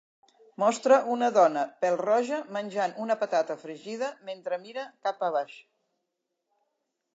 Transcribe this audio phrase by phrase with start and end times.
[0.61, 5.57] Mostra una dona pèl-roja menjant una patata fregida mentre mira cap a baix.